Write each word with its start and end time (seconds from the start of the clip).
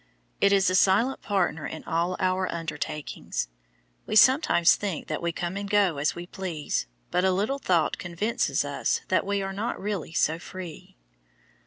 It 0.41 0.51
is 0.51 0.67
a 0.67 0.73
silent 0.73 1.21
partner 1.21 1.67
in 1.67 1.83
all 1.83 2.15
our 2.19 2.51
undertakings. 2.51 3.49
We 4.07 4.15
sometimes 4.15 4.73
think 4.73 5.05
that 5.05 5.21
we 5.21 5.31
come 5.31 5.55
and 5.55 5.69
go 5.69 5.99
as 5.99 6.15
we 6.15 6.25
please, 6.25 6.87
but 7.11 7.23
a 7.23 7.29
little 7.29 7.59
thought 7.59 7.99
convinces 7.99 8.65
us 8.65 9.01
that 9.09 9.27
we 9.27 9.43
are 9.43 9.53
not 9.53 9.79
really 9.79 10.11
so 10.13 10.39
free. 10.39 10.97